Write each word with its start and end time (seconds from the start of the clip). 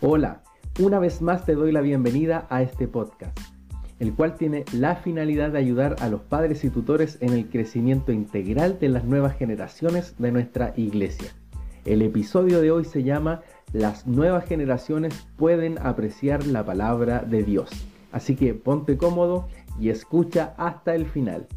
Hola, 0.00 0.44
una 0.78 1.00
vez 1.00 1.20
más 1.22 1.44
te 1.44 1.56
doy 1.56 1.72
la 1.72 1.80
bienvenida 1.80 2.46
a 2.50 2.62
este 2.62 2.86
podcast, 2.86 3.36
el 3.98 4.14
cual 4.14 4.36
tiene 4.36 4.64
la 4.72 4.94
finalidad 4.94 5.50
de 5.50 5.58
ayudar 5.58 5.96
a 5.98 6.06
los 6.08 6.20
padres 6.20 6.62
y 6.62 6.70
tutores 6.70 7.18
en 7.20 7.32
el 7.32 7.48
crecimiento 7.48 8.12
integral 8.12 8.78
de 8.78 8.90
las 8.90 9.02
nuevas 9.02 9.36
generaciones 9.36 10.14
de 10.16 10.30
nuestra 10.30 10.72
iglesia. 10.76 11.32
El 11.84 12.02
episodio 12.02 12.60
de 12.60 12.70
hoy 12.70 12.84
se 12.84 13.02
llama 13.02 13.42
Las 13.72 14.06
nuevas 14.06 14.44
generaciones 14.44 15.26
pueden 15.36 15.84
apreciar 15.84 16.46
la 16.46 16.64
palabra 16.64 17.24
de 17.24 17.42
Dios. 17.42 17.68
Así 18.12 18.36
que 18.36 18.54
ponte 18.54 18.96
cómodo 18.96 19.48
y 19.80 19.88
escucha 19.88 20.54
hasta 20.58 20.94
el 20.94 21.06
final. 21.06 21.48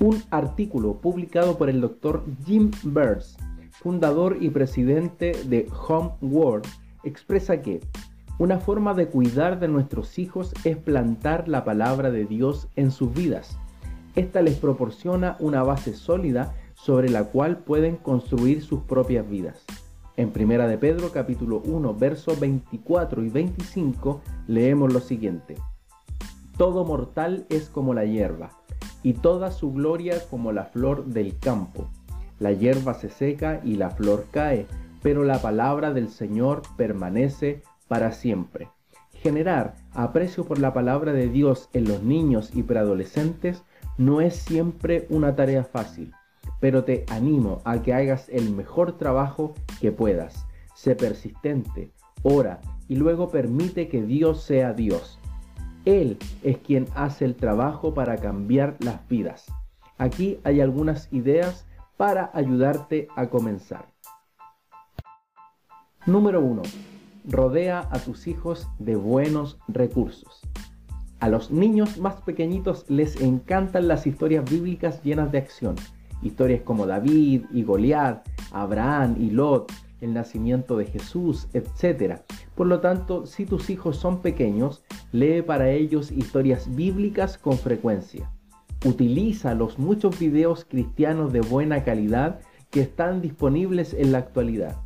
Un 0.00 0.20
artículo 0.30 0.94
publicado 0.94 1.56
por 1.56 1.70
el 1.70 1.80
doctor 1.80 2.24
Jim 2.44 2.72
Burns 2.82 3.36
fundador 3.80 4.38
y 4.40 4.50
presidente 4.50 5.32
de 5.44 5.68
Home 5.88 6.12
World, 6.20 6.66
expresa 7.04 7.62
que 7.62 7.80
una 8.38 8.58
forma 8.58 8.94
de 8.94 9.08
cuidar 9.08 9.60
de 9.60 9.68
nuestros 9.68 10.18
hijos 10.18 10.52
es 10.64 10.76
plantar 10.76 11.48
la 11.48 11.64
palabra 11.64 12.10
de 12.10 12.24
Dios 12.24 12.68
en 12.76 12.90
sus 12.90 13.14
vidas. 13.14 13.58
Esta 14.14 14.42
les 14.42 14.56
proporciona 14.56 15.36
una 15.40 15.62
base 15.62 15.94
sólida 15.94 16.54
sobre 16.74 17.08
la 17.08 17.24
cual 17.24 17.58
pueden 17.58 17.96
construir 17.96 18.62
sus 18.62 18.80
propias 18.82 19.28
vidas. 19.28 19.64
En 20.16 20.30
Primera 20.30 20.66
de 20.66 20.78
Pedro 20.78 21.12
capítulo 21.12 21.60
1 21.64 21.94
versos 21.94 22.40
24 22.40 23.22
y 23.22 23.28
25 23.28 24.22
leemos 24.46 24.92
lo 24.92 25.00
siguiente. 25.00 25.56
Todo 26.56 26.84
mortal 26.86 27.46
es 27.50 27.68
como 27.68 27.92
la 27.92 28.06
hierba, 28.06 28.50
y 29.02 29.12
toda 29.12 29.50
su 29.50 29.72
gloria 29.72 30.20
como 30.30 30.52
la 30.52 30.64
flor 30.64 31.04
del 31.04 31.38
campo. 31.38 31.88
La 32.38 32.52
hierba 32.52 32.94
se 32.94 33.08
seca 33.08 33.60
y 33.64 33.76
la 33.76 33.90
flor 33.90 34.26
cae, 34.30 34.66
pero 35.02 35.24
la 35.24 35.40
palabra 35.40 35.92
del 35.92 36.08
Señor 36.08 36.62
permanece 36.76 37.62
para 37.88 38.12
siempre. 38.12 38.68
Generar 39.12 39.74
aprecio 39.92 40.44
por 40.44 40.58
la 40.58 40.72
palabra 40.72 41.12
de 41.12 41.28
Dios 41.28 41.68
en 41.72 41.84
los 41.84 42.02
niños 42.02 42.50
y 42.54 42.62
preadolescentes 42.62 43.62
no 43.98 44.20
es 44.20 44.36
siempre 44.36 45.06
una 45.08 45.34
tarea 45.34 45.64
fácil, 45.64 46.12
pero 46.60 46.84
te 46.84 47.04
animo 47.08 47.62
a 47.64 47.82
que 47.82 47.94
hagas 47.94 48.28
el 48.28 48.50
mejor 48.50 48.98
trabajo 48.98 49.54
que 49.80 49.90
puedas. 49.90 50.46
Sé 50.74 50.94
persistente, 50.94 51.90
ora 52.22 52.60
y 52.88 52.96
luego 52.96 53.30
permite 53.30 53.88
que 53.88 54.02
Dios 54.02 54.42
sea 54.42 54.74
Dios. 54.74 55.18
Él 55.86 56.18
es 56.42 56.58
quien 56.58 56.86
hace 56.94 57.24
el 57.24 57.36
trabajo 57.36 57.94
para 57.94 58.16
cambiar 58.16 58.76
las 58.80 59.06
vidas. 59.08 59.46
Aquí 59.98 60.38
hay 60.44 60.60
algunas 60.60 61.10
ideas 61.12 61.64
para 61.96 62.30
ayudarte 62.34 63.08
a 63.16 63.28
comenzar. 63.28 63.86
Número 66.04 66.40
1. 66.40 66.62
Rodea 67.28 67.88
a 67.90 67.98
tus 67.98 68.26
hijos 68.26 68.68
de 68.78 68.96
buenos 68.96 69.58
recursos. 69.66 70.40
A 71.18 71.28
los 71.28 71.50
niños 71.50 71.98
más 71.98 72.20
pequeñitos 72.20 72.84
les 72.88 73.20
encantan 73.20 73.88
las 73.88 74.06
historias 74.06 74.48
bíblicas 74.48 75.02
llenas 75.02 75.32
de 75.32 75.38
acción. 75.38 75.74
Historias 76.22 76.62
como 76.62 76.86
David 76.86 77.46
y 77.50 77.62
Goliat, 77.62 78.26
Abraham 78.52 79.16
y 79.18 79.30
Lot, 79.30 79.72
el 80.00 80.12
nacimiento 80.12 80.76
de 80.76 80.86
Jesús, 80.86 81.48
etc. 81.54 82.20
Por 82.54 82.66
lo 82.66 82.80
tanto, 82.80 83.26
si 83.26 83.46
tus 83.46 83.70
hijos 83.70 83.96
son 83.96 84.20
pequeños, 84.20 84.84
lee 85.12 85.42
para 85.42 85.70
ellos 85.70 86.12
historias 86.12 86.74
bíblicas 86.74 87.38
con 87.38 87.56
frecuencia. 87.58 88.30
Utiliza 88.84 89.54
los 89.54 89.78
muchos 89.78 90.18
videos 90.18 90.66
cristianos 90.68 91.32
de 91.32 91.40
buena 91.40 91.82
calidad 91.82 92.40
que 92.70 92.80
están 92.80 93.22
disponibles 93.22 93.94
en 93.94 94.12
la 94.12 94.18
actualidad. 94.18 94.76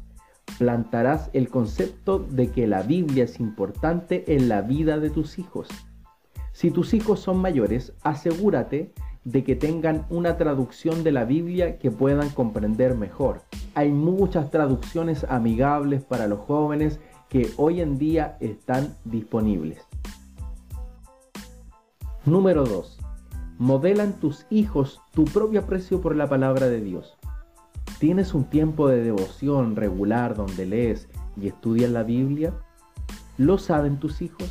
Plantarás 0.58 1.28
el 1.32 1.48
concepto 1.48 2.18
de 2.18 2.50
que 2.50 2.66
la 2.66 2.82
Biblia 2.82 3.24
es 3.24 3.40
importante 3.40 4.34
en 4.34 4.48
la 4.48 4.62
vida 4.62 4.98
de 4.98 5.10
tus 5.10 5.38
hijos. 5.38 5.68
Si 6.52 6.70
tus 6.70 6.94
hijos 6.94 7.20
son 7.20 7.38
mayores, 7.38 7.92
asegúrate 8.02 8.92
de 9.24 9.44
que 9.44 9.56
tengan 9.56 10.06
una 10.08 10.36
traducción 10.36 11.02
de 11.02 11.12
la 11.12 11.24
Biblia 11.24 11.78
que 11.78 11.90
puedan 11.90 12.30
comprender 12.30 12.96
mejor. 12.96 13.42
Hay 13.74 13.90
muchas 13.90 14.50
traducciones 14.50 15.24
amigables 15.28 16.04
para 16.04 16.26
los 16.26 16.40
jóvenes 16.40 17.00
que 17.28 17.50
hoy 17.56 17.80
en 17.80 17.98
día 17.98 18.36
están 18.40 18.94
disponibles. 19.04 19.78
Número 22.24 22.64
2 22.64 23.09
modelan 23.60 24.14
tus 24.14 24.46
hijos 24.48 25.02
tu 25.12 25.26
propio 25.26 25.60
aprecio 25.60 26.00
por 26.00 26.16
la 26.16 26.30
palabra 26.30 26.70
de 26.70 26.80
Dios. 26.80 27.18
¿Tienes 27.98 28.32
un 28.32 28.44
tiempo 28.44 28.88
de 28.88 29.02
devoción 29.02 29.76
regular 29.76 30.34
donde 30.34 30.64
lees 30.64 31.10
y 31.36 31.48
estudias 31.48 31.90
la 31.90 32.02
Biblia? 32.02 32.54
¿Lo 33.36 33.58
saben 33.58 34.00
tus 34.00 34.22
hijos? 34.22 34.50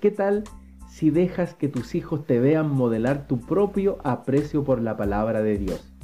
¿Qué 0.00 0.10
tal 0.10 0.44
si 0.86 1.08
dejas 1.08 1.54
que 1.54 1.68
tus 1.68 1.94
hijos 1.94 2.26
te 2.26 2.38
vean 2.38 2.70
modelar 2.70 3.26
tu 3.26 3.40
propio 3.40 3.96
aprecio 4.04 4.64
por 4.64 4.82
la 4.82 4.98
palabra 4.98 5.40
de 5.40 5.56
Dios? 5.56 5.94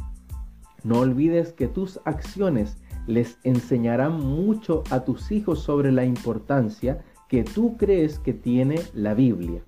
No 0.85 1.01
olvides 1.01 1.53
que 1.53 1.69
tus 1.69 2.01
acciones 2.07 2.79
les 3.07 3.37
enseñarán 3.45 4.19
mucho 4.19 4.85
a 4.89 5.01
tus 5.01 5.33
hijos 5.33 5.61
sobre 5.61 5.93
la 5.93 6.07
importancia 6.07 7.05
que 7.29 7.45
tú 7.45 7.77
crees 7.77 8.19
que 8.19 8.33
tiene 8.33 8.81
la 8.95 9.13
Biblia. 9.13 9.63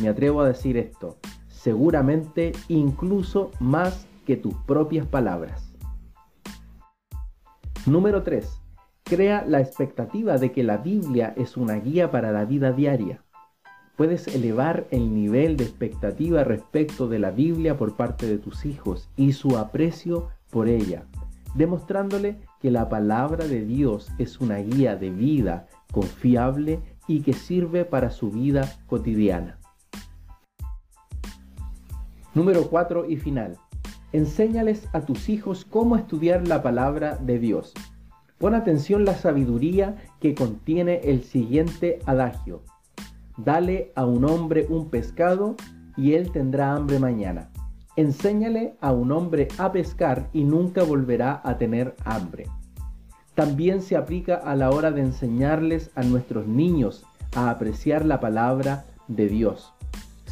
Me 0.00 0.08
atrevo 0.08 0.40
a 0.40 0.48
decir 0.48 0.76
esto, 0.76 1.16
seguramente 1.58 2.52
incluso 2.68 3.50
más 3.58 4.06
que 4.24 4.36
tus 4.36 4.54
propias 4.54 5.06
palabras. 5.06 5.74
Número 7.84 8.22
3. 8.22 8.60
Crea 9.02 9.44
la 9.44 9.60
expectativa 9.60 10.38
de 10.38 10.52
que 10.52 10.62
la 10.62 10.76
Biblia 10.76 11.34
es 11.36 11.56
una 11.56 11.74
guía 11.74 12.10
para 12.10 12.30
la 12.30 12.44
vida 12.44 12.72
diaria. 12.72 13.24
Puedes 13.96 14.28
elevar 14.28 14.86
el 14.92 15.12
nivel 15.12 15.56
de 15.56 15.64
expectativa 15.64 16.44
respecto 16.44 17.08
de 17.08 17.18
la 17.18 17.32
Biblia 17.32 17.76
por 17.76 17.96
parte 17.96 18.26
de 18.26 18.38
tus 18.38 18.64
hijos 18.64 19.08
y 19.16 19.32
su 19.32 19.58
aprecio 19.58 20.28
por 20.50 20.68
ella, 20.68 21.06
demostrándole 21.56 22.36
que 22.60 22.70
la 22.70 22.88
palabra 22.88 23.48
de 23.48 23.64
Dios 23.64 24.12
es 24.18 24.40
una 24.40 24.58
guía 24.58 24.94
de 24.94 25.10
vida 25.10 25.66
confiable 25.90 26.78
y 27.08 27.22
que 27.22 27.32
sirve 27.32 27.84
para 27.84 28.10
su 28.10 28.30
vida 28.30 28.76
cotidiana. 28.86 29.57
Número 32.38 32.68
4 32.70 33.06
y 33.10 33.16
final. 33.16 33.56
Enséñales 34.12 34.86
a 34.92 35.00
tus 35.00 35.28
hijos 35.28 35.64
cómo 35.64 35.96
estudiar 35.96 36.46
la 36.46 36.62
palabra 36.62 37.16
de 37.16 37.40
Dios. 37.40 37.74
Pon 38.38 38.54
atención 38.54 39.04
la 39.04 39.14
sabiduría 39.14 39.96
que 40.20 40.36
contiene 40.36 41.00
el 41.02 41.24
siguiente 41.24 41.98
adagio. 42.06 42.62
Dale 43.38 43.90
a 43.96 44.06
un 44.06 44.24
hombre 44.24 44.68
un 44.70 44.88
pescado 44.88 45.56
y 45.96 46.12
él 46.12 46.30
tendrá 46.30 46.74
hambre 46.74 47.00
mañana. 47.00 47.50
Enséñale 47.96 48.76
a 48.80 48.92
un 48.92 49.10
hombre 49.10 49.48
a 49.58 49.72
pescar 49.72 50.30
y 50.32 50.44
nunca 50.44 50.84
volverá 50.84 51.40
a 51.42 51.58
tener 51.58 51.96
hambre. 52.04 52.46
También 53.34 53.82
se 53.82 53.96
aplica 53.96 54.36
a 54.36 54.54
la 54.54 54.70
hora 54.70 54.92
de 54.92 55.00
enseñarles 55.00 55.90
a 55.96 56.04
nuestros 56.04 56.46
niños 56.46 57.04
a 57.34 57.50
apreciar 57.50 58.04
la 58.04 58.20
palabra 58.20 58.84
de 59.08 59.26
Dios. 59.26 59.74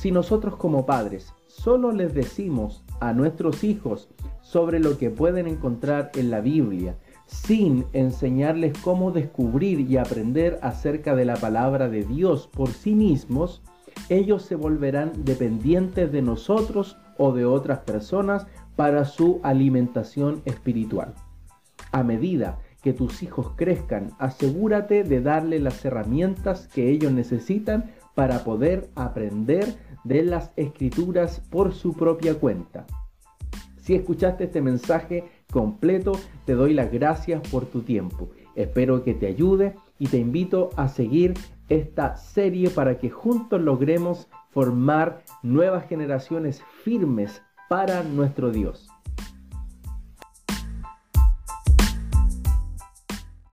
Si 0.06 0.12
nosotros 0.12 0.54
como 0.54 0.86
padres 0.86 1.34
solo 1.48 1.90
les 1.90 2.14
decimos 2.14 2.84
a 3.00 3.12
nuestros 3.12 3.64
hijos 3.64 4.08
sobre 4.40 4.78
lo 4.78 4.98
que 4.98 5.10
pueden 5.10 5.48
encontrar 5.48 6.12
en 6.14 6.30
la 6.30 6.40
Biblia, 6.40 6.94
sin 7.26 7.86
enseñarles 7.92 8.78
cómo 8.84 9.10
descubrir 9.10 9.80
y 9.80 9.96
aprender 9.96 10.60
acerca 10.62 11.16
de 11.16 11.24
la 11.24 11.34
palabra 11.34 11.88
de 11.88 12.04
Dios 12.04 12.46
por 12.46 12.68
sí 12.68 12.94
mismos, 12.94 13.62
ellos 14.08 14.42
se 14.42 14.54
volverán 14.54 15.10
dependientes 15.24 16.12
de 16.12 16.22
nosotros 16.22 16.96
o 17.18 17.32
de 17.32 17.44
otras 17.44 17.80
personas 17.80 18.46
para 18.76 19.06
su 19.06 19.40
alimentación 19.42 20.40
espiritual. 20.44 21.14
A 21.90 22.04
medida 22.04 22.60
que 22.80 22.92
tus 22.92 23.24
hijos 23.24 23.50
crezcan, 23.56 24.12
asegúrate 24.20 25.02
de 25.02 25.20
darle 25.20 25.58
las 25.58 25.84
herramientas 25.84 26.68
que 26.68 26.90
ellos 26.90 27.10
necesitan 27.10 27.90
para 28.14 28.44
poder 28.44 28.88
aprender 28.94 29.76
de 30.06 30.22
las 30.22 30.52
escrituras 30.56 31.40
por 31.50 31.74
su 31.74 31.94
propia 31.94 32.34
cuenta. 32.34 32.86
Si 33.78 33.94
escuchaste 33.94 34.44
este 34.44 34.60
mensaje 34.60 35.24
completo, 35.52 36.12
te 36.44 36.54
doy 36.54 36.74
las 36.74 36.92
gracias 36.92 37.46
por 37.48 37.66
tu 37.66 37.82
tiempo. 37.82 38.30
Espero 38.54 39.04
que 39.04 39.14
te 39.14 39.26
ayude 39.26 39.74
y 39.98 40.08
te 40.08 40.18
invito 40.18 40.70
a 40.76 40.88
seguir 40.88 41.34
esta 41.68 42.16
serie 42.16 42.70
para 42.70 42.98
que 42.98 43.10
juntos 43.10 43.60
logremos 43.60 44.28
formar 44.50 45.22
nuevas 45.42 45.86
generaciones 45.86 46.62
firmes 46.82 47.42
para 47.68 48.02
nuestro 48.02 48.50
Dios. 48.50 48.88